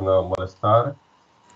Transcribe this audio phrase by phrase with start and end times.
[0.00, 0.96] no molestar.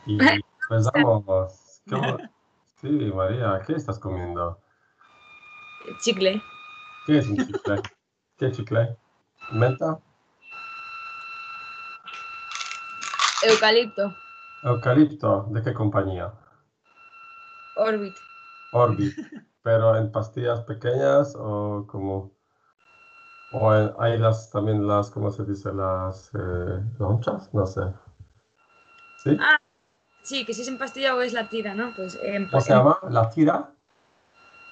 [0.07, 0.19] Y
[0.71, 1.81] empezamos.
[1.89, 2.19] ¿Cómo?
[2.79, 4.61] Sí, María, ¿qué estás comiendo?
[5.99, 6.43] Chicle.
[7.07, 7.83] ¿Qué es un chicle?
[8.37, 8.97] ¿Qué chicle?
[9.51, 9.99] ¿Menta?
[13.45, 14.15] Eucalipto.
[14.63, 15.47] ¿Eucalipto?
[15.51, 16.35] ¿De qué compañía?
[17.77, 18.19] Orbit.
[18.73, 19.15] Orbit.
[19.63, 22.31] ¿Pero en pastillas pequeñas o como...?
[23.53, 25.73] O en- hay las, también las, ¿cómo se dice?
[25.73, 27.81] Las eh, lonchas, no sé.
[29.27, 29.37] ¿Sí?
[29.41, 29.57] Ah,
[30.23, 31.93] Sí, que si es en pastilla o es la tira, ¿no?
[31.95, 32.99] Pues en, ¿Cómo se llama?
[33.11, 33.71] ¿La tira?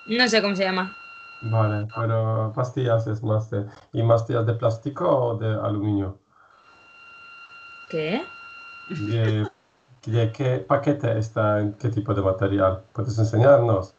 [0.08, 0.96] No sé cómo se llama.
[1.42, 3.66] Vale, pero pastillas es más de...
[3.92, 6.18] ¿Y pastillas de plástico o de aluminio?
[7.88, 8.22] ¿Qué?
[8.88, 9.46] ¿De,
[10.06, 11.60] de qué paquete está?
[11.60, 12.82] ¿En qué tipo de material?
[12.92, 13.94] ¿Puedes enseñarnos?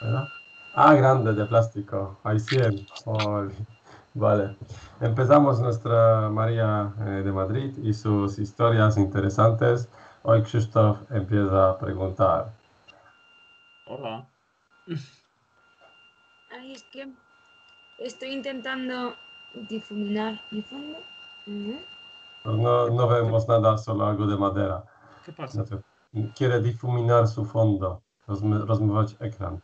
[0.00, 0.28] ¿Verdad?
[0.74, 2.18] Ah, grande, de plástico.
[2.24, 2.86] Hay 100.
[3.06, 3.48] Ay,
[4.14, 4.56] Vale.
[5.00, 9.88] Empezamos nuestra María eh, de Madrid y sus historias interesantes.
[10.22, 12.52] Hoy Krzysztof empieza a preguntar.
[13.86, 14.26] Hola.
[16.50, 17.08] Ay, es que
[17.98, 19.14] estoy intentando
[19.68, 20.98] difuminar mi fondo.
[21.46, 21.78] Ujú.
[22.44, 24.84] No, no vemos nada, solo algo de madera.
[25.24, 25.64] ¿Qué pasa?
[26.34, 29.62] Quiere difuminar su fondo, rozmywać ekran.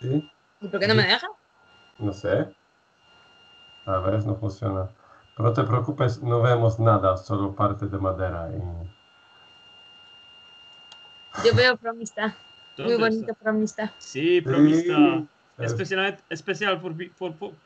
[0.00, 0.22] ¿Sí?
[0.60, 1.26] ¿Y por qué no me deja?
[1.98, 2.54] No sé.
[3.86, 4.88] A ver, no funciona.
[5.36, 8.48] Pero no te preocupes, no vemos nada, solo parte de madera.
[8.52, 8.94] y-
[11.44, 12.34] Yo veo promista.
[12.78, 13.44] Muy ¿Dónde bonito está?
[13.44, 13.94] promista.
[13.98, 14.94] Sí, promista.
[14.96, 16.94] Sí, es Especialmente, especial for,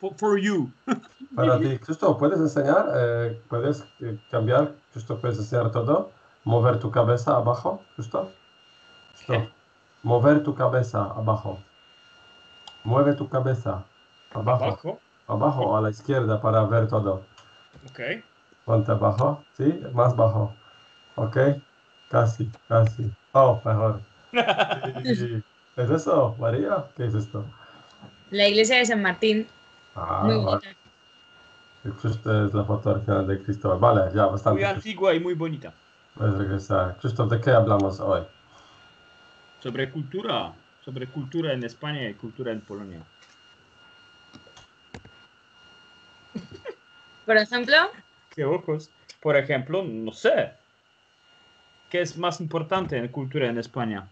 [0.01, 0.71] for, for, you.
[1.37, 1.79] para ti.
[1.79, 2.91] Cristo, ¿puedes enseñar?
[2.95, 4.75] Eh, ¿Puedes eh, cambiar?
[4.93, 6.11] Cristo, ¿puedes enseñar todo?
[6.45, 7.83] ¿Mover tu cabeza abajo?
[7.97, 8.31] Cristo.
[9.27, 9.49] ¿Qué?
[10.03, 11.59] Mover tu cabeza abajo.
[12.85, 13.85] Mueve tu cabeza
[14.33, 14.65] abajo.
[14.65, 15.01] Abajo.
[15.29, 17.23] Abajo a la izquierda para ver todo.
[17.91, 18.01] Ok.
[18.65, 19.81] Ponte abajo, ¿sí?
[19.93, 20.55] Más bajo.
[21.17, 21.37] ¿Ok?
[22.11, 23.11] Casi, casi.
[23.33, 24.01] Oh, mejor.
[25.77, 26.85] ¿Es eso, María?
[26.97, 27.45] ¿Qué es esto?
[28.31, 29.47] La iglesia de San Martín.
[29.95, 30.45] Ah, Muy vale.
[30.45, 30.69] bonita.
[32.05, 33.79] Esta es la foto original de Cristóbal.
[33.79, 34.65] Vale, ya, Muy bastante.
[34.65, 35.73] antigua y muy bonita.
[36.15, 36.97] Puedes regresar.
[37.01, 38.23] Christoph, ¿de qué hablamos hoy?
[39.63, 40.53] Sobre cultura.
[40.85, 43.03] Sobre cultura en España y cultura en Polonia.
[47.29, 47.75] Por ejemplo,
[48.31, 48.91] ¿Qué ojos?
[49.21, 50.49] Por ejemplo, no sé.
[51.91, 54.09] ¿Qué es más importante en cultura en España?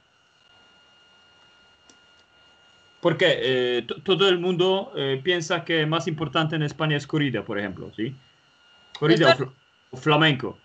[3.01, 7.43] Porque eh, to- todo el mundo eh, piensa que más importante en España es corrida,
[7.43, 8.15] por ejemplo, ¿sí?
[8.99, 9.53] Corrida o, Esto- fl-
[9.93, 10.59] o flamenco.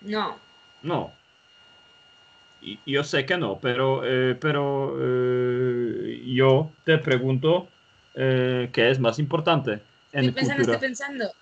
[0.00, 0.36] no.
[0.82, 1.12] No.
[2.62, 7.68] Y- yo sé que no, pero, eh, pero eh, yo te pregunto
[8.14, 9.82] eh, qué es más importante
[10.14, 11.32] en Estoy pensando, estoy pensando.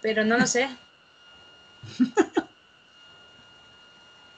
[0.00, 0.68] Pero no lo sé.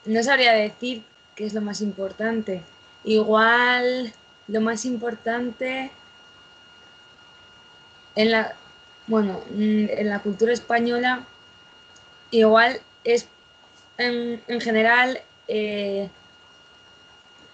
[0.05, 1.05] No sabría decir
[1.37, 2.63] qué es lo más importante.
[3.05, 4.11] Igual
[4.47, 5.91] lo más importante
[8.15, 8.55] en la
[9.07, 11.27] bueno, mm, en la cultura española
[12.31, 13.29] igual es
[13.99, 16.09] en, en general eh,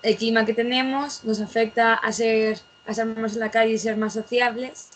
[0.02, 3.78] el clima que tenemos nos afecta a ser a estar más en la calle y
[3.78, 4.90] ser más sociables.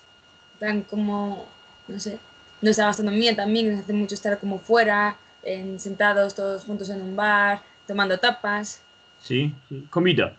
[0.59, 1.47] Plan como
[1.89, 2.19] no sé,
[2.61, 7.17] nuestra gastronomía también nos hace mucho estar como fuera, en- sentados todos juntos en un
[7.17, 8.83] bar, tomando tapas.
[9.21, 9.85] Sí, sí.
[9.91, 10.37] comida.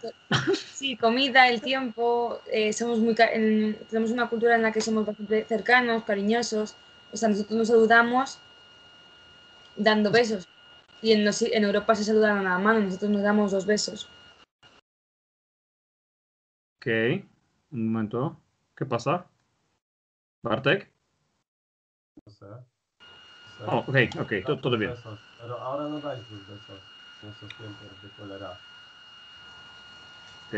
[0.73, 5.05] Sí, comida, el tiempo, eh, somos muy, en- tenemos una cultura en la que somos
[5.05, 6.75] bastante cercanos, cariñosos,
[7.11, 8.37] o sea, nosotros nos saludamos
[9.75, 10.45] dando besos.
[11.01, 14.07] Y en, los- en Europa se saludan a la mano, nosotros nos damos dos besos.
[16.77, 16.87] Ok,
[17.71, 18.37] un momento.
[18.75, 19.25] ¿Qué pasa?
[20.43, 20.87] Bartek?
[22.25, 22.45] No sé.
[22.45, 22.61] No
[23.57, 23.63] sé.
[23.67, 24.91] Oh, ok, ok, to- todo bien.
[24.91, 25.19] Besos.
[25.37, 26.81] Pero ahora no dais los besos
[27.21, 28.51] en esos tiempos de cólera.
[30.47, 30.55] Ok.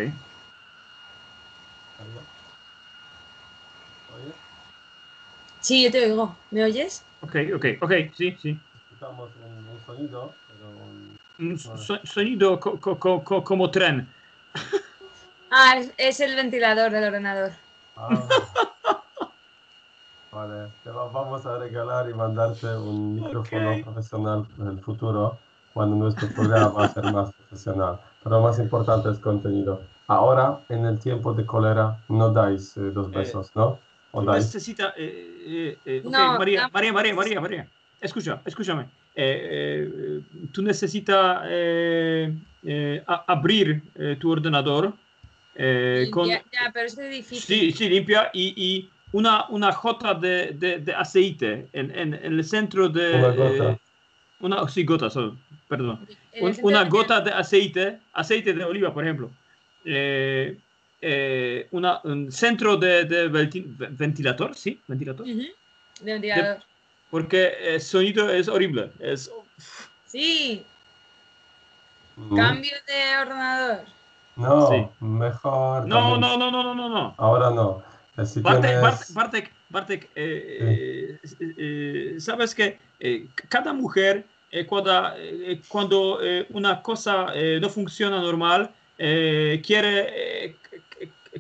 [1.99, 2.21] María.
[4.13, 4.33] ¿Oye?
[5.59, 6.37] Sí, yo te oigo.
[6.51, 7.05] ¿Me oyes?
[7.21, 8.59] Ok, ok, ok, sí, sí.
[8.75, 11.15] Escuchamos un, un sonido, pero un...
[11.39, 14.07] Un so- sonido co- co- co- co- como tren.
[15.53, 17.51] Ah, es, es el ventilador del ordenador.
[17.97, 18.25] Ah.
[20.31, 23.83] Vale, te va- vamos a regalar y mandarte un micrófono Ok.
[23.83, 25.39] profesional en el futuro,
[25.73, 27.99] cuando nuestro programa va a ser más profesional.
[28.23, 29.81] Pero lo más importante es contenido.
[30.07, 33.79] Ahora, en el tiempo de cólera, no dais eh, dos Eh, besos, ¿no?
[34.11, 34.45] ¿O dais?
[34.45, 34.93] necesitas...
[34.97, 37.71] eh, eh, eh, ok, No, María, no, María, María, María, María.
[37.99, 38.83] Escucha, escúchame.
[39.13, 44.93] Eh, eh, tú necesitas eh, eh, abrir eh, tu ordenador
[45.55, 46.27] eh, con...
[46.29, 47.41] ya, ya, pero es difícil.
[47.41, 52.33] Sí, sí, limpia y, y una, una gota de, de, de aceite en, en, en
[52.39, 53.15] el centro de...
[53.15, 53.71] Una gota.
[53.71, 53.79] eh,
[54.39, 55.37] una, sí, gota, solo,
[55.67, 56.07] perdón.
[56.39, 59.31] Un- una gota de aceite, aceite de oliva, por ejemplo.
[59.85, 60.57] Eh,
[61.01, 63.65] eh, una, un centro de, de venti-
[63.97, 64.79] ventilador, ¿sí?
[64.87, 65.25] Ventilador.
[65.25, 65.43] De
[66.01, 66.63] ventilador.
[67.09, 68.91] Porque el sonido es horrible.
[68.99, 69.31] Es,
[70.05, 70.65] Sí,
[72.17, 72.35] Mm.
[72.35, 73.79] cambio de ordenador.
[74.35, 74.85] No, Sí.
[74.99, 75.87] mejor.
[75.87, 76.21] no, también.
[76.21, 77.15] no, no, no, no, no, no.
[77.17, 77.83] Ahora no.
[78.25, 78.81] Si Bartek, tienes...
[78.81, 81.19] Bart- Bartek, Bartek, eh, eh,
[81.57, 84.91] eh, sabes que eh, cada mujer eh, cuando,
[85.69, 86.19] cuando
[86.53, 87.27] una cosa
[87.61, 90.55] no funciona normal quiere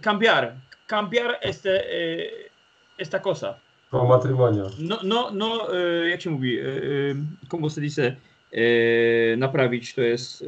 [0.01, 0.55] cambiar,
[0.87, 2.49] cambiar este,
[2.97, 3.57] esta cosa.
[3.89, 4.71] Como matrimonio.
[4.79, 5.67] No, no, no,
[6.09, 6.59] jak się mówi,
[7.49, 8.15] ¿cómo se dice?
[9.37, 10.43] Naprawić to jest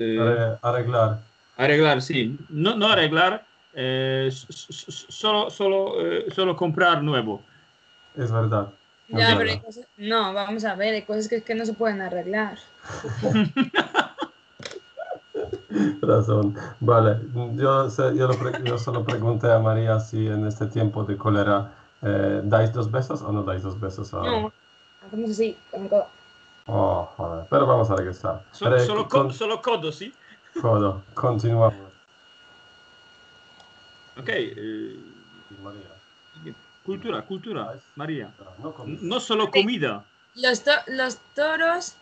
[0.61, 1.17] Arreglar.
[1.57, 2.37] arreglar, sí.
[2.49, 4.45] No, no arreglar, e, s-
[5.09, 7.41] solo, solo, e, solo comprar nuevo.
[8.15, 8.69] Es verdad.
[9.09, 9.53] Es Ya, pero verdad.
[9.53, 12.57] hay cosas- no, vamos a ver, hay cosas que, que no se pueden arreglar.
[16.01, 16.55] Razón.
[16.79, 17.19] Vale.
[17.55, 21.71] Yo, yo, lo yo solo pregunté a María si en este tiempo de cólera
[22.01, 24.31] eh, dais dos besos o no dais dos besos ahora.
[24.31, 24.51] No,
[25.05, 26.07] hacemos así, con el codo.
[26.67, 27.45] Oh, joder.
[27.49, 28.41] Pero vamos a regresar.
[28.51, 30.13] So- Pero, solo, con- co- solo codo, sí.
[30.61, 31.03] Codo.
[31.13, 31.92] Continuamos.
[34.17, 34.29] Ok.
[34.29, 34.97] e,
[35.61, 35.89] María.
[36.83, 38.31] cultura, cultura, María.
[39.01, 40.03] No solo comida.
[40.35, 41.95] Los, to- los toros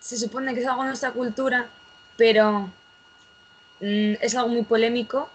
[0.00, 1.66] se supone que es algo de nuestra cultura,
[2.16, 2.70] pero
[3.80, 5.28] mm, es algo muy polémico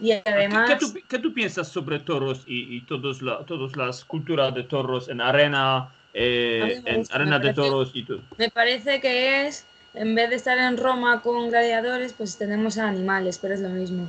[0.00, 3.76] y ¿Qué, además qué tú, qué tú piensas sobre toros y, y todos la, todas
[3.76, 8.20] las culturas de toros en arena, eh, en arena de parece- toros y todo?
[8.38, 12.88] me parece que es, en vez de estar en Roma con gladiadores, pues tenemos a
[12.88, 14.08] animales, pero es lo mismo.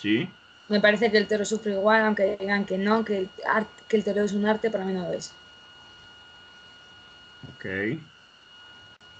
[0.00, 0.28] Sí.
[0.68, 3.96] Me parece que el toro sufre igual, aunque digan que no, que el, ar- que
[3.96, 5.34] el toro es un arte, para mí no lo es.
[7.54, 7.64] Ok.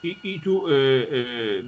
[0.02, 1.64] ¿Y, y tú eh, eh,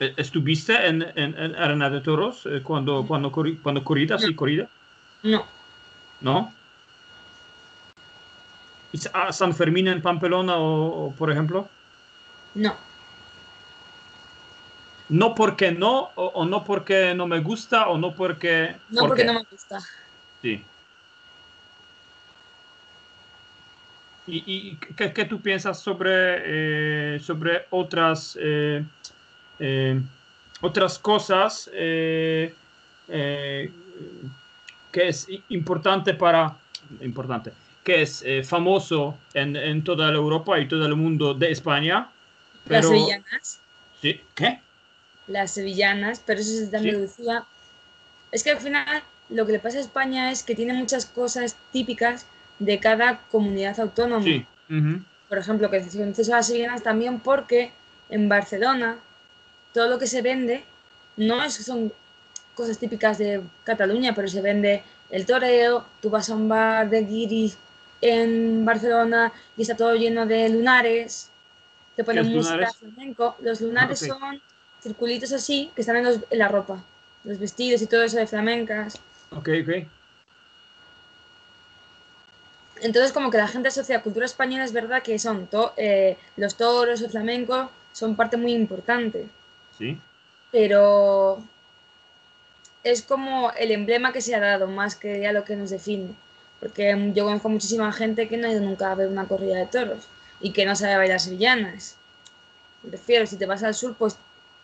[0.00, 4.68] eh, estuviste en, en, en arena de toros cuando, cuando, corri- cuando corrida, sí, corrida?
[5.22, 5.44] No,
[6.20, 6.54] ¿No?
[8.90, 11.70] ¿Y a San Fermín en Pamplona, o, o, por ejemplo?
[12.54, 12.74] no,
[15.08, 18.76] No porque no, o, o no porque no me gusta, o no porque...
[18.90, 19.26] no ¿por porque qué?
[19.26, 19.80] no me gusta.
[20.42, 20.62] Sí.
[24.26, 28.84] ¿Y, y qué, qué tú piensas sobre, eh, sobre otras, eh,
[29.58, 29.98] eh,
[30.60, 32.54] otras cosas eh,
[33.08, 33.72] que
[35.08, 36.54] es importante para,
[37.00, 37.52] importante,
[37.82, 42.10] que es famoso en, en toda la Europa y todo el mundo de España?
[42.66, 43.60] Las Pero, sevillanas,
[44.02, 44.60] sí, ¿qué?
[45.28, 46.88] Las sevillanas, pero eso es de Sí.
[46.88, 47.44] Andalucía.
[48.32, 51.56] Es que al final lo que le pasa a España es que tiene muchas cosas
[51.72, 52.26] típicas
[52.58, 54.24] de cada comunidad autónoma.
[54.24, 54.46] Sí.
[54.70, 57.70] ujú, Por ejemplo, que se a las sevillanas también porque
[58.10, 58.98] en Barcelona
[59.74, 60.64] todo lo que se vende
[61.16, 61.92] no es, son
[62.54, 67.04] cosas típicas de Cataluña, pero se vende el toreo, tú vas a un bar de
[67.04, 67.56] guiris
[68.00, 71.30] en Barcelona y está todo lleno de lunares,
[71.96, 72.76] te ponen música lunares?
[72.76, 73.36] flamenco.
[73.40, 74.08] Los lunares ok.
[74.08, 74.42] son
[74.88, 76.82] circulitos así que están en, los- en la ropa,
[77.24, 78.96] los vestidos y todo eso de flamencas.
[79.30, 79.86] Ok, ok.
[82.80, 86.54] Entonces, como que la gente asocia cultura española, es verdad que son to- eh, los
[86.56, 89.26] toros, el flamenco, son parte muy importante,
[89.76, 89.98] Sí.
[90.52, 91.42] pero
[92.84, 96.14] es como el emblema que se ha dado más que ya lo que nos define.
[96.60, 99.66] Porque yo conozco muchísima gente que no ha ido nunca a ver una corrida de
[99.66, 100.06] toros
[100.40, 101.96] y que no sabe bailar sevillanas.
[102.82, 104.16] Me refiero, si te vas al sur, pues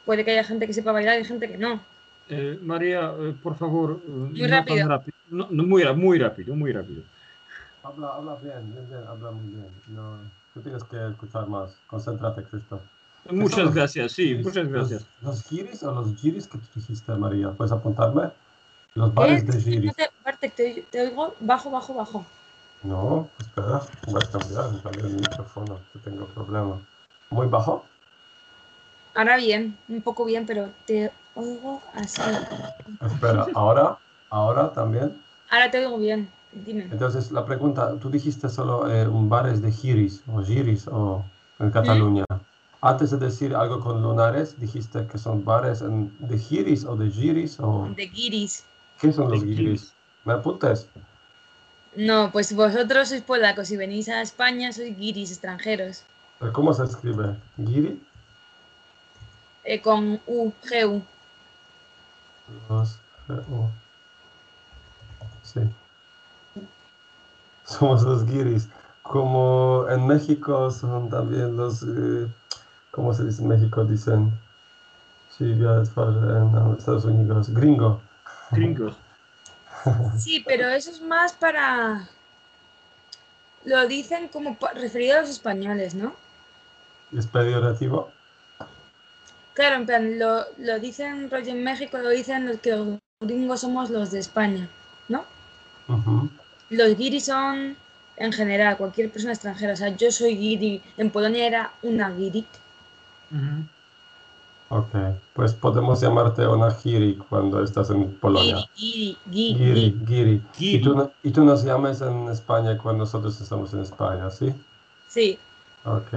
[0.05, 1.81] puede que haya gente que sepa bailar y gente que no.
[2.29, 4.01] Eh, María, eh, por favor.
[4.03, 4.89] eh, no tan rápido.
[4.89, 5.17] rápido.
[5.31, 7.03] No, no, muy, muy rápido, muy rápido.
[7.83, 9.69] Habla, habla bien, bien, bien, habla muy bien.
[9.89, 10.19] No,
[10.55, 11.77] tú tienes que escuchar más.
[11.87, 12.81] Concéntrate, Cristo.
[13.31, 14.47] Muchas gracias, sí, giris?
[14.47, 15.07] muchas gracias.
[15.23, 17.51] ¿Los, los giris o los giris que tú dijiste, María?
[17.51, 18.31] ¿Puedes apuntarme?
[18.95, 19.47] Los bares ¿Eh?
[19.47, 19.85] de giris.
[19.87, 22.27] No te- Bartek, te, te oigo bajo, bajo, bajo.
[22.83, 26.79] No, espera, voy a cambiar, cambiar el micrófono, que tengo problema.
[27.31, 27.85] ¿Muy bajo?
[29.15, 32.21] Ahora bien, un poco bien, pero te oigo así.
[33.01, 33.99] Espera, ahora,
[34.31, 35.23] ahora también.
[35.49, 36.29] Ahora te oigo bien.
[36.53, 36.85] Dime.
[36.91, 41.71] Entonces, la pregunta, tú dijiste solo eh, un bares de giris o giris o en
[41.71, 42.25] Cataluña.
[42.81, 47.11] Antes de decir algo con lunares, dijiste que son bares en- de giris o de
[47.11, 47.97] giris o...
[47.97, 48.65] De guiris.
[48.99, 49.65] ¿Qué son los giris?
[49.65, 49.97] giris.
[50.25, 50.93] ¿Me apuntes?
[51.97, 53.69] No, pues vosotros sois polacos.
[53.69, 55.95] Si venís a España, sois guiris extranjeros.
[56.39, 57.41] ¿Pero ¿Cómo se escribe?
[57.57, 58.07] ¿Giri?
[59.65, 61.03] Eh, con U, GU.
[62.69, 63.71] Los- oh.
[65.43, 65.61] sí.
[67.65, 68.69] Somos los guiris.
[69.03, 72.27] Como en México son también los, eh,
[72.91, 73.85] ¿cómo se dice en México?
[73.85, 74.31] Dicen,
[75.39, 78.01] sí, en Estados Unidos, gringo.
[78.51, 78.95] Gringos.
[80.19, 82.09] Sí, pero eso es más para...
[83.67, 86.15] Lo dicen como referido a los españoles, ¿no?
[87.13, 88.14] ¿Es peyorativo?
[89.55, 93.61] Claro, en plan, lo, lo dicen rollo en México, lo dicen los que los gringos
[93.61, 94.69] somos los de España,
[95.09, 95.25] ¿no?
[96.71, 97.77] Los guiris son
[98.17, 99.73] en general, cualquier persona extranjera.
[99.73, 100.83] O sea, yo soy guiri.
[100.97, 102.45] En Polonia era una guiri.
[103.31, 103.65] Ujú.
[104.71, 104.95] Ok,
[105.35, 108.67] pues podemos llamarte Onahiri cuando estás en Polonia.
[108.77, 110.07] Guiri, guiri, Giri, guiri.
[110.07, 110.33] Giri.
[110.33, 110.83] Y Giri.
[110.83, 114.53] tú, y tú nos llames en España cuando nosotros estamos en España, ¿sí?
[115.09, 115.39] Sí.
[115.85, 116.13] Ok.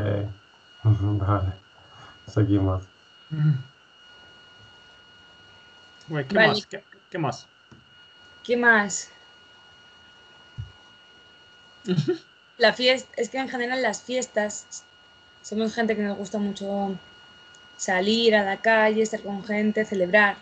[0.84, 1.54] Vale.
[2.28, 2.84] Seguimos.
[3.30, 3.36] ¿Qué
[6.08, 6.48] Vale.
[6.48, 6.66] más?
[6.66, 7.48] ¿Qué, qué más?
[8.44, 9.10] ¿Qué más?
[12.58, 14.84] La fiesta, es que en general las fiestas
[15.44, 16.98] somos gente que nos gusta mucho
[17.78, 20.38] salir a la calle, estar con gente, celebrar.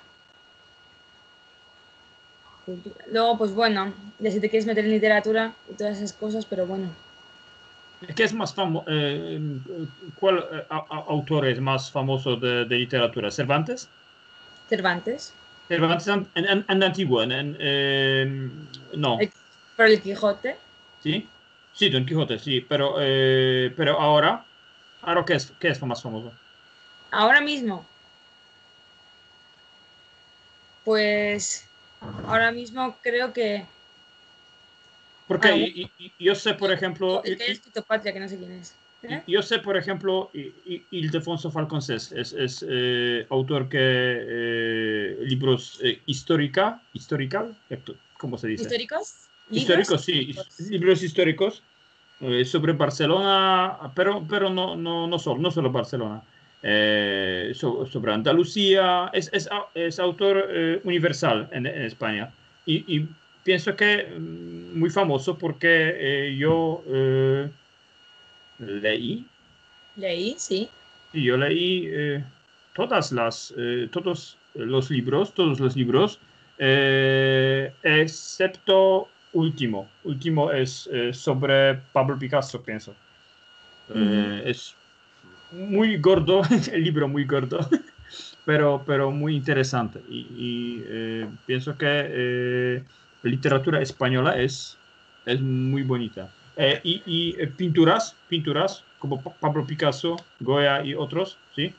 [3.11, 6.65] Luego, pues bueno, ya si te quieres meter en literatura y todas esas cosas, pero
[6.65, 6.89] bueno.
[8.13, 8.85] ¿Qué es más famoso?
[10.15, 13.31] ¿Cuál eh, a- a- autor es más famoso de, de literatura?
[13.31, 13.89] ¿Cervantes?
[14.69, 15.33] Cervantes,
[15.67, 18.51] Cervantes en, en, en antiguo, en, en, eh,
[18.97, 19.19] no,
[19.75, 20.55] por el Quijote,
[21.01, 21.27] ¿sí?
[21.73, 24.43] Sí, Don Quijote, sí, pero, eh, pero ahora,
[25.01, 26.31] ahora ¿qué es, qué es más famoso?
[27.11, 27.85] ahora mismo.
[30.83, 31.67] Pues
[32.27, 33.65] ahora mismo creo que
[35.27, 38.27] Porque Ah, y- y- y yo sé, por ejemplo, el que escrito Patria, que no
[38.27, 38.75] sé quién es.
[39.03, 39.21] ¿eh?
[39.27, 40.31] yo sé, por ejemplo,
[40.91, 47.45] Ildefonso Falconcés es, es eh, autor que eh, libros eh, histórica, histórica,
[48.17, 48.63] ¿cómo se dice?
[48.63, 49.27] ¿Históricos?
[49.51, 51.61] Históricos, sí, his- libros históricos
[52.21, 56.21] eh, sobre Barcelona, pero, pero no, no, no, solo, no solo Barcelona,
[56.63, 60.49] eh, so- sobre Andalucía, es, es, es autor
[60.83, 62.31] universal en, en España
[62.65, 63.07] y, y
[63.45, 67.49] pienso que mm, muy famoso porque eh, yo eh,
[68.59, 69.25] leí,
[69.95, 70.67] Leí, sí.
[71.13, 72.21] y yo leí eh,
[72.73, 73.53] todas las,
[73.91, 76.19] todos los libros, todos los libros,
[77.83, 79.87] excepto último.
[80.03, 82.93] Último es sobre Pablo Picasso, pienso.
[84.43, 84.75] Es
[85.51, 86.41] muy gordo,
[86.73, 87.59] el libro muy gordo,
[88.45, 90.01] pero, pero muy interesante.
[90.09, 90.83] Y, y,
[91.45, 92.83] pienso que
[93.29, 94.81] literatura española es,
[95.25, 96.33] es muy bonita.
[96.55, 101.75] Eh, y y, eh, pinturas, pinturas como Pa- Pablo Picasso, Goya y otros, ¿sí?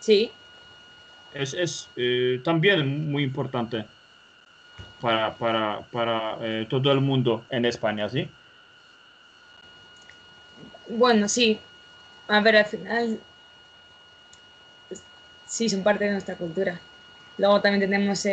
[0.00, 0.32] Sí.
[1.30, 3.88] Es, es eh, también muy importante
[5.00, 8.30] para, para, para eh, todo el mundo en España, ¿sí?
[10.88, 11.60] Bueno, sí.
[12.28, 13.20] A ver, al final.
[14.88, 15.02] pues,
[15.46, 16.80] sí, son parte de nuestra cultura.
[17.38, 18.24] Luego también tenemos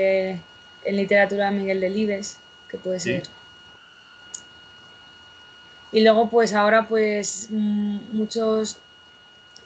[0.85, 2.37] en literatura Miguel Delibes,
[2.69, 3.11] que puede Sí.
[3.13, 3.23] ser.
[5.91, 8.77] Y luego, pues ahora, pues mm, muchos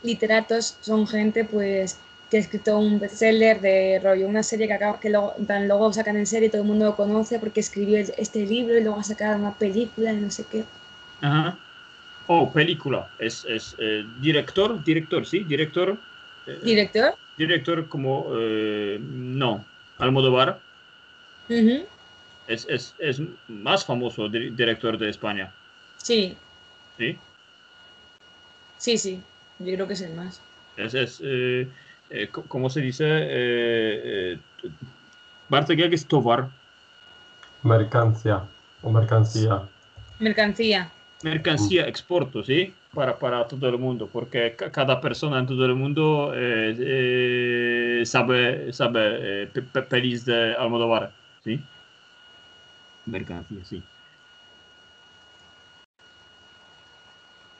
[0.03, 1.97] literatos son gente, pues
[2.29, 6.15] que ha escrito un bestseller de rollo, una serie que, acaba, que luego, luego sacan
[6.15, 9.03] en serie y todo el mundo lo conoce porque escribió este libro y luego ha
[9.03, 10.63] sacado una película y no sé qué.
[11.21, 11.57] Ajá.
[12.27, 13.07] Oh, película.
[13.17, 15.97] Es, es eh, director, director, sí, director.
[16.45, 17.15] eh, ¿Director?
[17.35, 19.65] director como, eh, no,
[19.97, 20.59] Almodóvar
[22.47, 25.51] Es, es, es más famoso di- director de España,
[25.97, 26.37] Sí,
[26.97, 27.17] ¿sí?
[28.77, 29.21] sí, sí.
[29.59, 30.41] Yo creo que es el más.
[30.77, 31.69] Es, es eh,
[32.09, 33.05] eh, ¿cómo se dice?
[33.07, 34.39] Eh, eh,
[35.49, 36.49] Bartek es tovar,
[37.63, 38.47] Mercancía
[38.81, 39.67] o mercancía.
[40.19, 40.91] Mercancía.
[41.23, 42.73] mercancía, exporto, ¿sí?
[42.93, 48.05] Para, para todo el mundo, porque ca- cada persona en todo el mundo eh, eh,
[48.05, 51.59] sabe, sabe eh, pe- pe- pelis de Almodóvar, ¿sí?
[53.05, 53.83] Mercancía, sí.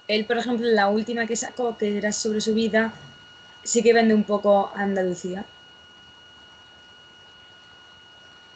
[0.07, 2.91] Él, por ejemplo, la última que sacó, que era sobre su vida,
[3.63, 5.45] sí que vende un poco a Andalucía.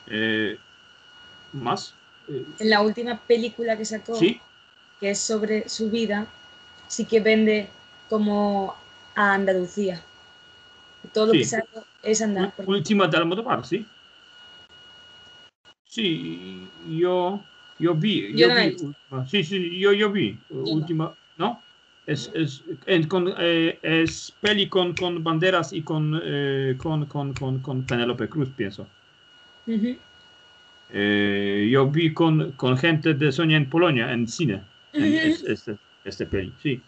[0.08, 0.58] Eh,
[1.54, 1.94] ¿Más?
[2.28, 4.42] Eh, En la última película que sacó, ¿Sí?
[5.00, 6.26] que es sobre su vida,
[6.88, 7.68] sí que vende
[8.10, 8.76] como
[9.16, 10.02] a Andalucía.
[11.14, 12.54] Todo lo que sacó es andar.
[12.66, 13.86] Última de Almodóvar, ¿sí?
[15.94, 17.40] Sí, yo,
[17.78, 18.34] yo vi.
[18.36, 19.28] Yo vi última.
[19.28, 20.40] Sí, sí, yo, yo vi.
[20.50, 21.62] uh, última, ¿no?
[22.08, 27.32] Es, es, en- con, eh, es peli con, con banderas y con, eh, con, con,
[27.36, 28.88] con, con Penélope Cruz, pienso.
[30.90, 35.78] Eh, yo vi con, con gente de Sonia en Polonia, en cine, en es- este,
[36.04, 36.82] este peli, sí.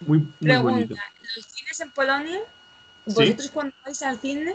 [0.00, 0.94] Muy, muy Pregunta, bonito.
[1.34, 2.38] ¿los cines en Polonia?
[3.06, 3.14] Sí.
[3.14, 4.54] ¿Vosotros cuando vais al cine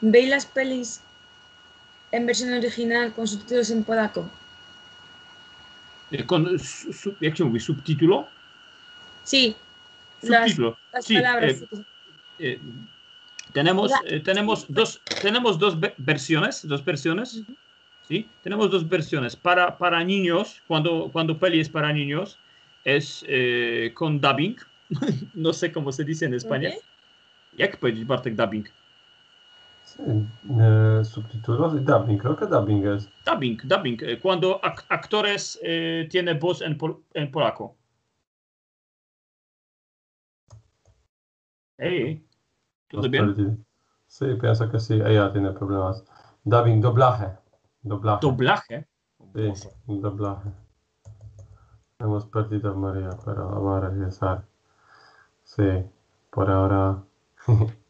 [0.00, 1.00] veis las pelis
[2.16, 4.28] en versión original con subtítulos en polaco?
[6.10, 8.26] Eh, con su, su- jak się mówi, subtítulo?
[9.24, 9.54] Sí,
[10.22, 10.76] las, Subtítulo.
[10.92, 11.62] las Sí, palabras.
[11.62, 11.64] eh,
[12.38, 12.58] eh,
[13.52, 17.42] tenemos, eh, tenemos, dos, tenemos dos ve- versiones, dos versiones,
[18.08, 18.26] ¿sí?
[18.42, 19.34] Tenemos dos versiones.
[19.36, 22.38] Para, para niños, cuando, cuando peli es para niños,
[22.84, 23.24] es
[23.94, 24.56] con dubbing.
[25.34, 26.68] no sé cómo se dice en España.
[26.68, 26.82] Ok.
[27.58, 28.68] Jak powiedzieć, Bartek, dubbing?
[29.98, 33.08] Eh, subtítulos y dubbing, creo que dubbing es.
[33.24, 33.98] Dubbing, dubbing.
[34.02, 37.76] eh, Cuando ac- actores eh, tienen voz en, pol- en polaco.
[41.78, 42.24] Hey,
[42.88, 43.64] ¿todo bien?
[44.06, 46.04] Sí, pienso que sí, ella tiene problemas.
[46.44, 47.28] Dubbing, doblaje.
[47.82, 48.20] Doblaje.
[48.22, 48.86] Doblaje.
[49.34, 49.52] Sí,
[49.86, 50.50] doblaje.
[51.98, 54.44] Hemos perdido a María, pero vamos a regresar.
[55.42, 55.62] Sí,
[56.30, 57.02] por ahora.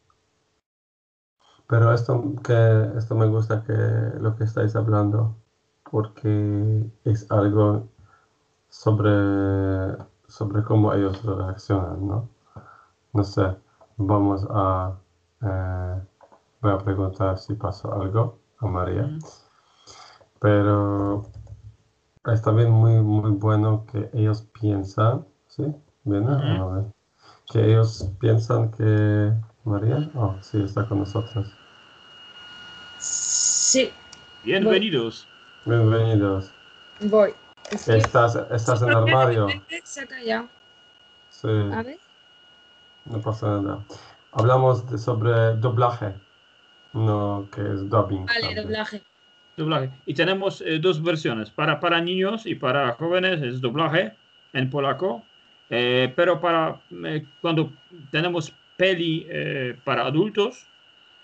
[1.67, 3.73] pero esto, que, esto me gusta que
[4.19, 5.35] lo que estáis hablando,
[5.89, 7.87] porque es algo
[8.69, 12.29] sobre, sobre cómo ellos reaccionan, ¿no?
[13.13, 13.55] No sé,
[13.97, 14.95] vamos a...
[15.41, 16.01] eh,
[16.61, 19.03] voy a preguntar si pasó algo a María.
[19.03, 19.19] Mm.
[20.39, 21.25] Pero
[22.25, 25.75] es también muy, muy bueno que ellos piensan, ¿sí?
[26.03, 26.83] ¿Viene o no ve?
[27.51, 31.54] Que ellos piensan que María, oh, sí, está con nosotros.
[33.75, 33.91] Sí,
[34.45, 35.27] Bienvenidos.
[35.65, 36.49] Bienvenidos.
[37.01, 37.31] voy.
[37.69, 39.47] Es que- Estás, estás en el armario.
[39.83, 40.47] Se ha callado.
[41.29, 41.97] Sí, A ver.
[43.03, 43.79] no pasa nada.
[44.31, 46.13] Hablamos de, sobre doblaje,
[46.93, 48.25] no que es dubbing.
[48.27, 48.63] Vale, también.
[48.63, 49.01] doblaje.
[49.57, 49.89] Doblaje.
[50.05, 51.49] Y tenemos eh, dos versiones.
[51.49, 54.13] Para, para niños y para jóvenes es doblaje
[54.53, 55.21] en polaco.
[55.69, 57.73] Eh, pero para eh, cuando
[58.09, 60.65] tenemos peli eh, para adultos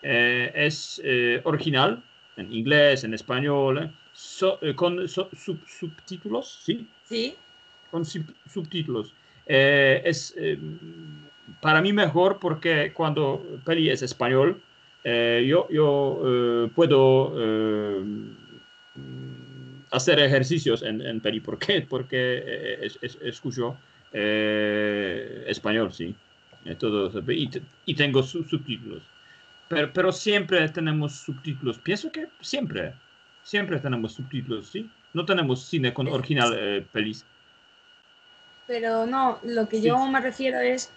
[0.01, 2.03] eh, es eh, original
[2.41, 6.87] en inglés, en español, eh, so- eh, con so- sub- subtítulos, ¿sí?
[7.03, 7.35] Sí.
[7.89, 9.13] con sub- subtítulos.
[9.45, 10.57] Eh, es eh,
[11.59, 14.61] para mí mejor porque cuando peli es español,
[15.03, 17.35] yo, yo puedo
[19.91, 21.39] hacer ejercicios en, en peli.
[21.39, 21.81] ¿Por qué?
[21.81, 23.77] Porque es- es- escucho
[24.13, 26.15] español, sí.
[26.79, 29.01] Todo, y, te- y tengo su- subtítulos.
[29.75, 31.77] Pero, pero siempre tenemos subtítulos.
[31.79, 32.93] Pienso que siempre,
[33.43, 34.89] siempre tenemos subtítulos, ¿sí?
[35.13, 37.25] No tenemos cine con original eh, pelis.
[38.67, 39.83] Pero no, lo que Sí.
[39.87, 40.91] yo me refiero es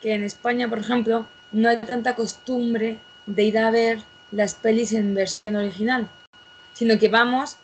[0.00, 4.00] que en España, por ejemplo, no hay tanta costumbre de ir a ver
[4.32, 6.08] las pelis en versión original,
[6.72, 7.58] sino que vamos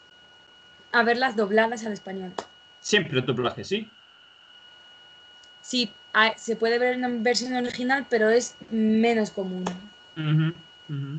[0.92, 2.32] a verlas dobladas al español.
[2.80, 3.88] Siempre doblaje, ¿sí?
[5.62, 5.92] Sí,
[6.36, 9.64] se puede ver en versión original, pero es menos común.
[10.16, 10.52] Ujú,
[10.88, 11.12] ujú.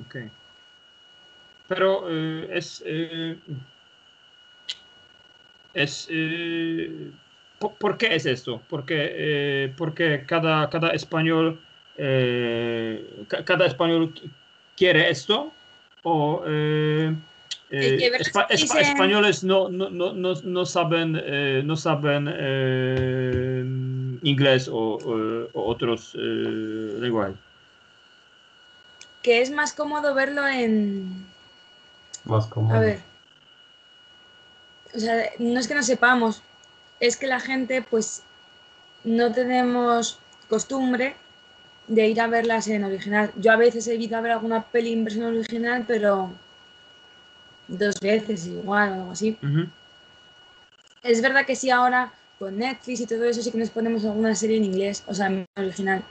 [0.00, 0.16] Ok.
[1.66, 2.82] Pero eh, es...
[2.84, 3.40] eh,
[5.72, 7.12] es eh,
[7.58, 8.64] ¿por, por qué es esto?
[8.68, 11.62] Porque, eh, porque cada, cada español
[13.28, 14.30] ca- cada español qui-
[14.76, 15.54] quiere esto
[16.02, 16.42] o
[18.18, 21.12] espa- espa- españoles no, no, no, no, no saben
[21.66, 23.64] no saben eh,
[24.22, 26.18] inglés o, o- o otros eh,
[26.98, 27.36] lenguajes.
[29.22, 31.26] Que es más cómodo verlo en...
[32.24, 32.76] Más cómodo.
[32.76, 33.00] A ver.
[34.94, 36.42] O sea, no es que no sepamos,
[37.00, 38.22] es que la gente pues
[39.04, 41.14] no tenemos costumbre
[41.88, 43.32] de ir a verlas en original.
[43.36, 46.30] Yo a veces he ido a ver alguna peli en versión original, pero
[47.68, 49.38] dos veces igual o algo así.
[51.02, 54.34] Es verdad que sí ahora con Netflix y todo eso sí que nos ponemos alguna
[54.34, 56.02] serie en inglés, o sea, en original.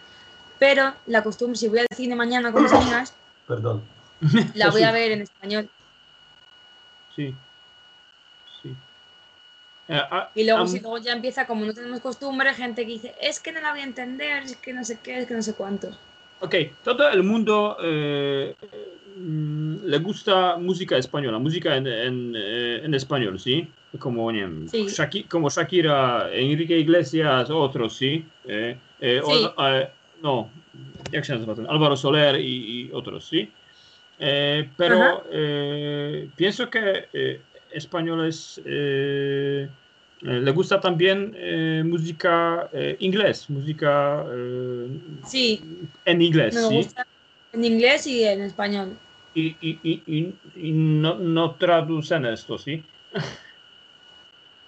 [0.60, 3.14] Pero la costumbre, si voy al cine mañana con mis amigas,
[3.50, 3.82] Perdón.
[4.56, 5.70] la voy a ver en español.
[7.14, 7.36] Sí.
[8.62, 8.70] Sí.
[9.90, 13.14] Eh, ah, Y luego, si luego ya empieza, como no tenemos costumbre, gente que dice,
[13.22, 15.42] es que no la voy a entender, es que no sé qué, es que no
[15.42, 16.00] sé cuántos.
[16.40, 18.56] Ok, todo el mundo eh,
[19.18, 23.68] mm, le gusta música española, música en, en, eh, en español, ¿sí?
[24.00, 24.86] Como, Sí.
[24.88, 28.32] Shaki- como Shakira, Enrique Iglesias, otros, ¿sí?
[28.44, 29.48] Eh, eh, o- Sí.
[29.58, 29.90] eh,
[30.22, 30.54] no,
[31.12, 31.68] jak się nazywa ten?
[31.68, 33.54] Álvaro Soler y, y otros, ¿sí?
[34.18, 35.24] Eh, pero Ajá.
[35.32, 37.10] eh, pienso que
[37.70, 44.88] españoles le gusta también eh, música eh, inglés, música eh,
[45.26, 45.62] Sí,
[46.06, 46.76] en inglés, me ¿sí?
[46.76, 47.08] gusta
[47.54, 48.90] en inglés y en español.
[49.34, 52.84] y, y, y, y- y no, no traducen esto, ¿sí?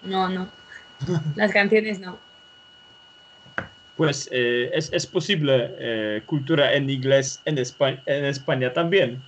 [0.04, 0.48] No, no.
[1.34, 2.18] Las canciones no.
[3.96, 9.22] Pues eh, es, es posible eh, cultura en inglés en España, en España también.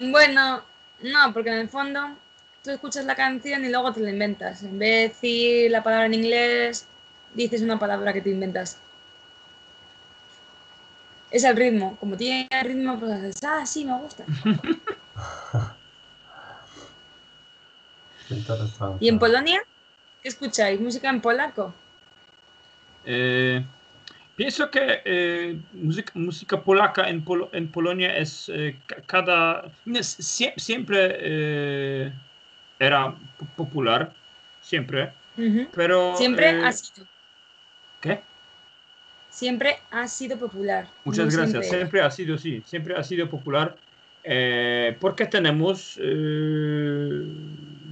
[0.00, 0.62] Bueno,
[1.02, 2.00] no, porque en el fondo
[2.64, 4.62] tú escuchas la canción y luego te la inventas.
[4.62, 6.86] En vez de decir la palabra en inglés,
[7.34, 8.78] dices una palabra que te inventas.
[11.30, 11.96] Es el ritmo.
[12.00, 14.24] Como tiene ritmo, pues haces, ah, sí, me gusta.
[19.00, 19.60] ¿Y en Polonia?
[20.22, 20.80] ¿Qué escucháis?
[20.80, 21.72] ¿Música en polaco?
[23.04, 23.64] Eh,
[24.36, 29.70] pienso que eh, música, música polaca en, Polo- en Polonia es eh, ca- cada
[30.02, 32.12] sie- siempre
[32.78, 34.12] era po- popular,
[34.60, 35.12] siempre,
[35.74, 37.06] pero Siempre ha sido.
[38.00, 38.20] ¿qué?
[39.30, 40.86] Siempre ha sido popular.
[41.04, 41.50] Muchas No gracias.
[41.66, 41.78] siempre.
[41.78, 43.76] Siempre ha sido, sí, siempre ha sido popular
[45.00, 45.98] porque tenemos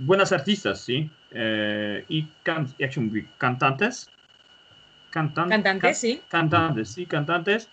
[0.06, 3.26] buenas artistas, sí, eh, y can- się mówi?
[3.38, 4.08] cantantes,
[5.10, 6.20] Cantan- Cantantes, sí.
[6.28, 7.68] cantantes, sí, cantantes.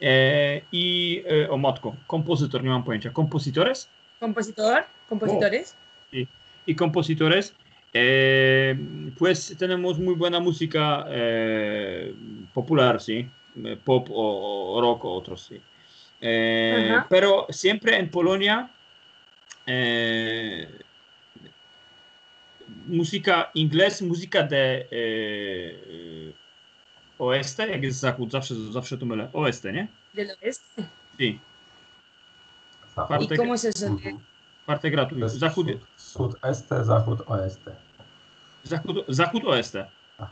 [0.00, 3.88] Eh, y, eh, o matko, kompozytor, nie mam pojęcia, kompositores
[4.20, 5.74] Compositor, compositores.
[6.66, 7.54] y compositores.
[7.94, 8.76] eh,
[9.18, 11.06] pues tenemos muy buena música
[12.54, 13.26] popular, sí,
[13.84, 15.60] pop o, o rock o otros, sí.
[17.08, 18.68] Pero siempre en Polonia,
[19.66, 20.68] eh,
[22.86, 26.32] música inglés, música de eh,
[27.18, 29.88] oeste, jak jest zachód, zawsze, zawsze to mylę, oeste, nie?
[30.14, 30.82] Del oeste.
[31.18, 31.38] Sí,
[32.94, 33.16] Zachód.
[33.16, 33.96] ¿Y Parte- cómo es eso?
[34.66, 37.72] Parte jest Zachód, Sud, sud-este, zachód, oeste.
[38.64, 39.86] Zachód, zachód oeste.
[40.18, 40.28] Ah.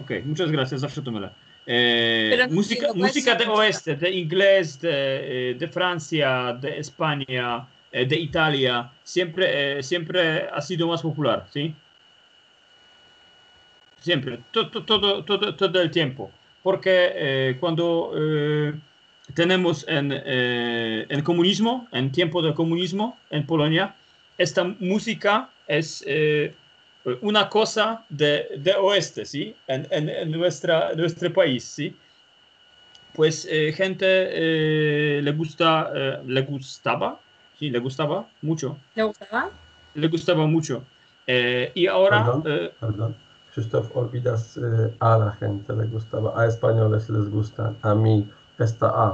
[0.00, 1.30] Ok, muchas gracias, zawsze to mylę.
[1.66, 6.78] Eh, música, entiendo, ¿cuál es música de oeste, de inglés, de, eh, de Francia, de
[6.78, 11.74] España, eh, de Italia, siempre, eh, siempre ha sido más popular, ¿sí?
[14.00, 16.30] Siempre, to- to- todo, todo, todo el tiempo.
[16.62, 18.12] Porque eh, cuando
[19.34, 23.94] tenemos en, en comunismo, en tiempo de comunismo en Polonia,
[24.38, 26.04] esta música es
[27.22, 29.54] una cosa de, de oeste, ¿sí?
[29.68, 31.94] En, en- nuestro país, ¿sí?
[33.14, 35.90] Pues eh, gente le gusta,
[36.26, 37.18] le gustaba,
[37.58, 39.50] sí, le gustaba mucho, ¿Le gustaba?
[39.94, 40.84] le gustaba mucho.
[41.26, 42.42] Eh, y ahora, Perdón.
[42.46, 43.16] eh, Perdón.
[43.52, 48.88] Krzysztof, olvidas eh, a la gente le gustaba, a españoles les gustan, a mí esta
[48.88, 49.08] A.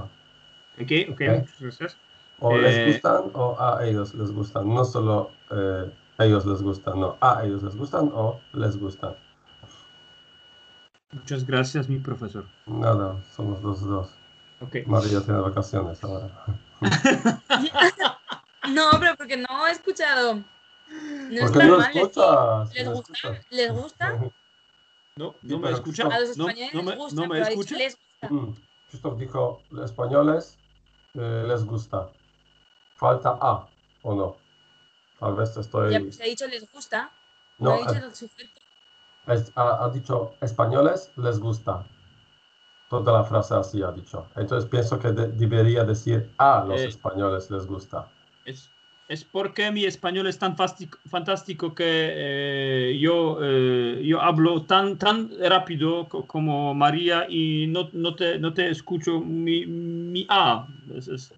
[0.80, 1.20] ok, ok, Ok.
[1.38, 1.98] muchas gracias.
[2.40, 4.68] O Eh, les gustan o a ellos les gustan.
[4.74, 9.14] No solo eh, ellos les gustan, no, a ellos les gustan o les gustan.
[11.12, 12.44] Muchas gracias, mi profesor.
[12.66, 14.10] Nada, somos los dos.
[14.60, 14.78] Ok.
[14.86, 16.28] María tiene vacaciones ahora.
[18.70, 20.34] No, pero porque no he escuchado.
[20.36, 21.90] No ¿Por qué no mal.
[21.96, 22.74] escuchas?
[22.74, 23.40] ¿Les No gusta?
[23.50, 24.18] ¿Les gusta?
[25.14, 26.06] No, no me escucha.
[26.06, 27.14] A los No, españoles no me, les gusta.
[27.20, 27.76] no me pero ha dicho escucha.
[27.76, 28.28] les gusta.
[28.34, 28.56] Mm.
[28.88, 30.58] Krzysztof dijo, españoles
[31.14, 32.08] eh, les gusta.
[32.96, 33.68] Falta A,
[34.02, 34.36] ¿o no?
[35.20, 35.92] Tal vez estoy...
[35.92, 37.10] Ya pues, he dicho les gusta.
[37.58, 38.60] No, No, he dicho eh, el sujeto.
[39.26, 41.86] es- ha, ha dicho españoles les gusta.
[42.88, 44.26] Toda la frase así ha dicho.
[44.36, 46.86] Entonces pienso que de- debería decir a los Eh.
[46.88, 48.08] españoles les gusta.
[48.44, 48.72] Es,
[49.08, 55.30] es porque mi español es tan fantástico que eh, yo, eh, yo hablo tan, tan
[55.40, 60.66] rápido co- como María y no, no, te, no te escucho mi, mi A.
[60.96, 61.34] Es- es-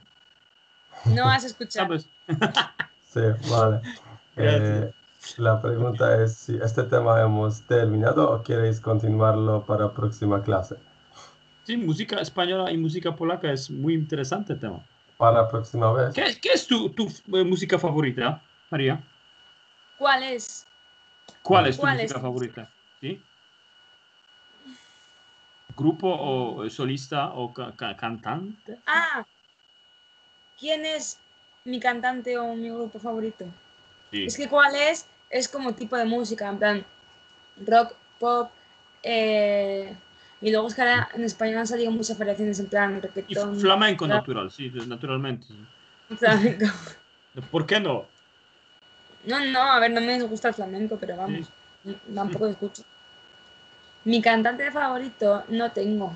[1.14, 1.98] No has escuchado.
[1.98, 2.10] ¿Sabes?
[3.12, 3.80] Sí, vale.
[4.36, 4.90] Eh,
[5.38, 10.74] la pregunta es si este tema hemos terminado o queréis continuarlo para próxima clase.
[11.62, 14.84] Sí, música española y música polaca es muy interesante el tema.
[15.24, 16.12] Para próxima vez.
[16.12, 19.02] ¿Qué, qué es tu, tu eh, música favorita, María?
[19.96, 20.66] ¿Cuál es?
[21.40, 22.20] ¿Cuál es tu ¿Cuál música es?
[22.22, 22.70] favorita?
[23.00, 23.24] ¿Sí?
[25.74, 28.76] ¿Grupo o solista o ca- ca- cantante?
[28.86, 29.24] Ah,
[30.58, 31.18] ¿quién es
[31.64, 33.46] mi cantante o mi grupo favorito?
[34.10, 34.26] Sí.
[34.26, 36.86] Es que cuál es, es como tipo de música, en plan
[37.66, 38.50] rock, pop,
[39.02, 39.96] eh,
[40.44, 43.58] y luego es que ahora en español han salido muchas variaciones en plan Y reggaetón,
[43.58, 45.46] flamenco rap, natural, sí, naturalmente.
[46.18, 46.66] flamenco.
[47.50, 48.04] ¿Por qué no?
[49.24, 51.48] No, no, a ver, no me gusta el flamenco, pero vamos,
[52.14, 52.82] tampoco escucho.
[54.04, 56.14] Mi cantante favorito no tengo.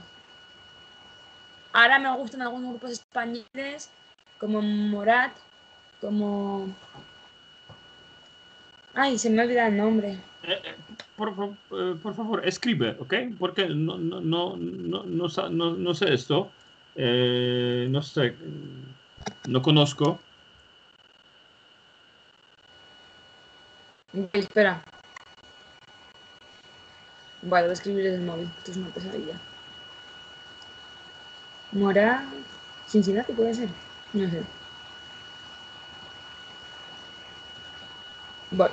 [1.72, 3.90] Ahora me gustan algunos grupos españoles,
[4.38, 5.32] como Morat,
[6.02, 6.68] como...
[8.92, 10.18] Ay, se me olvida el nombre.
[10.42, 10.76] Eh, eh,
[11.16, 11.28] por,
[11.72, 13.14] eh, por favor, escribe, ¿ok?
[13.38, 15.04] Porque no, no, no, no,
[15.50, 16.54] no, no- sé esto.
[16.94, 18.38] No sé.
[19.48, 20.24] No conozco.
[24.32, 24.84] Espera.
[27.42, 28.48] Vale, voy a escribir en el móvil.
[28.58, 29.40] Esto es una pesadilla.
[31.72, 32.30] Mora.
[32.86, 33.70] Cincinnati puede ser.
[34.12, 34.42] No sé.
[38.50, 38.70] Voy.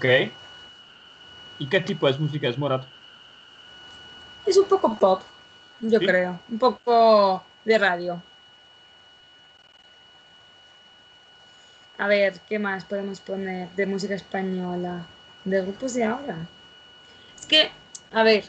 [0.00, 0.32] Ok.
[1.58, 2.86] ¿Y qué tipo de música es Morat?
[4.46, 5.20] Es un poco pop,
[5.80, 6.06] yo ¿Sí?
[6.06, 6.40] creo.
[6.48, 8.22] Un poco de radio.
[11.98, 15.04] A ver, ¿qué más podemos poner de música española?
[15.44, 16.46] De grupos de ahora.
[17.38, 17.70] Es que,
[18.10, 18.46] a ver,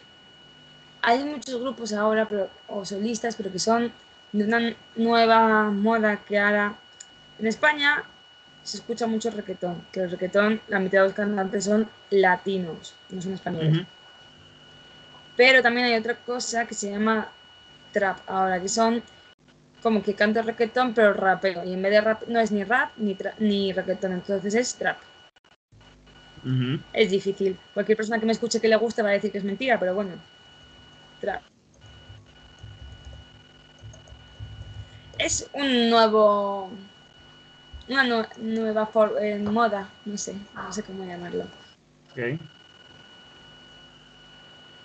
[1.01, 3.91] hay muchos grupos ahora, pero, o solistas, pero que son
[4.31, 6.75] de una nueva moda que ahora
[7.39, 8.05] en España
[8.63, 13.21] se escucha mucho reggaetón, que el reggaetón, la mitad de los cantantes son latinos, no
[13.21, 13.85] son españoles.
[15.35, 17.29] Pero también hay otra cosa que se llama
[17.91, 19.01] trap ahora, que son
[19.81, 21.63] como que canta reggaetón pero rapeo.
[21.63, 24.97] Y en vez de rap no es ni rap ni, ni reggaetón, entonces es trap.
[26.93, 27.57] Es difícil.
[27.73, 29.95] Cualquier persona que me escuche que le guste va a decir que es mentira, pero
[29.95, 30.11] bueno.
[31.19, 31.41] Trap.
[35.17, 36.71] Es un nuevo...
[37.87, 41.43] Una nue- nueva for- eh, moda, no sé, no sé cómo llamarlo.
[42.11, 42.39] Ok.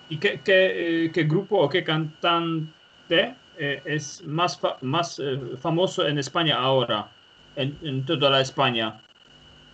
[0.08, 5.38] ¿Y qué, qué, eh, qué grupo o qué cantante eh, es más, fa- más eh,
[5.60, 7.08] famoso en España ahora?
[7.56, 8.94] En, en toda la España.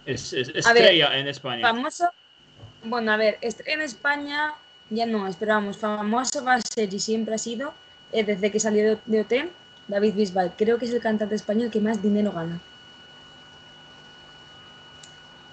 [0.06, 1.68] Es, es- A ver, estrella en España.
[1.68, 2.08] Famoso,
[2.84, 4.54] bueno, a ver, en España
[4.90, 7.72] ya no, esperamos, famoso va a ser y siempre ha sido,
[8.12, 9.50] eh, desde que salió de, de OT,
[9.88, 10.52] David Bisbal.
[10.56, 12.60] Creo que es el cantante español que más dinero gana.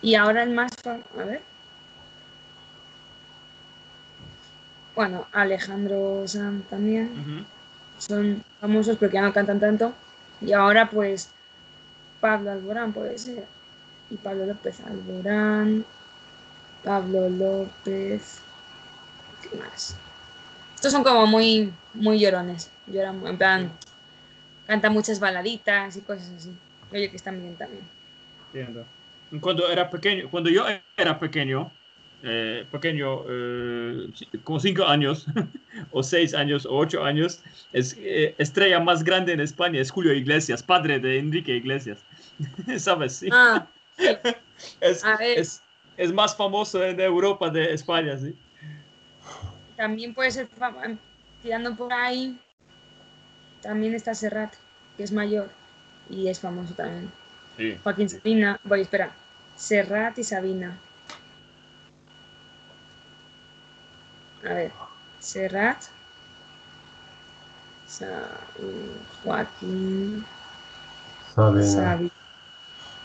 [0.02, 1.42] Y ahora el más, a ver.
[4.96, 7.46] Bueno, Alejandro Sanz también
[7.98, 9.94] son famosos porque ya no cantan tanto.
[10.42, 11.30] Y ahora pues
[12.20, 13.46] Pablo Alborán puede ser.
[14.10, 15.86] Y Pablo López Alborán.
[16.84, 18.40] Pablo López.
[19.42, 19.96] ¿Qué más?
[20.76, 22.70] Estos son como muy, muy llorones.
[22.88, 23.72] Lloran, en plan,
[24.66, 26.56] cantan muchas baladitas y cosas así.
[26.92, 27.84] Oye, que están bien también.
[28.48, 28.86] Entiendo.
[29.42, 30.66] Cuando era pequeño, cuando yo
[30.98, 31.72] era pequeño,
[32.24, 34.10] eh, pequeño, eh,
[34.44, 35.26] como cinco años,
[35.92, 40.14] o seis años, o ocho años, es, eh, estrella más grande en España es Julio
[40.14, 42.04] Iglesias, padre de Enrique Iglesias.
[42.78, 43.18] ¿Sabes?
[43.18, 43.30] Sí.
[43.32, 43.68] Ah,
[44.82, 45.64] es, es,
[45.98, 48.36] es más famoso en Europa de España, sí.
[49.76, 50.50] también puede ser
[51.42, 52.38] tirando por ahí.
[53.62, 54.54] También está Serrat,
[54.98, 55.50] que es mayor
[56.10, 57.12] y es famoso también.
[57.60, 57.78] Sí.
[57.84, 59.14] Joaquín Sabina, voy, espera.
[59.56, 60.80] Serrat y Sabina.
[64.44, 64.72] A ver,
[65.20, 65.86] Serrat.
[67.86, 68.40] Sa-
[69.24, 70.24] Joaquín
[71.34, 71.64] Sabina.
[71.64, 72.10] Sabina.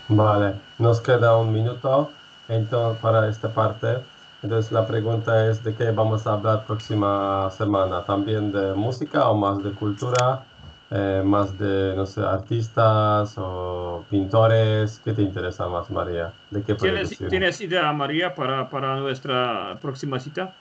[0.09, 2.15] Vale, nos queda un minuto
[2.49, 4.07] entonces, para esta parte.
[4.43, 8.05] Entonces la pregunta es de qué vamos a hablar próxima semana.
[8.05, 10.47] ¿También de música o más de cultura?
[10.91, 15.01] Eh, ¿Más de, no sé, artistas o pintores?
[15.05, 16.33] ¿Qué te interesa más, María?
[16.51, 17.29] ¿De qué ¿Tienes, decir?
[17.29, 20.55] ¿Tienes idea, María, para, para nuestra próxima cita?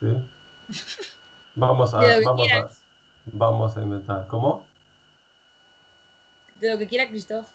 [0.00, 0.06] ¿Sí?
[1.54, 2.68] Vamos a, vamos a,
[3.32, 4.26] vamos a inventar.
[4.26, 4.66] ¿Cómo?
[6.60, 7.48] De lo que quiera Christoph.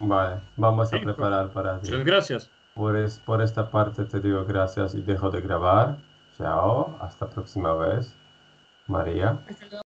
[0.00, 1.86] Vale, vamos a Sí, preparar para ti.
[1.88, 2.50] Muchas gracias.
[2.74, 5.96] Por, es- por esta parte te digo gracias y dejo de grabar.
[6.36, 8.12] Chao, hasta próxima vez.
[8.88, 9.38] María.
[9.48, 9.82] Hasta luego.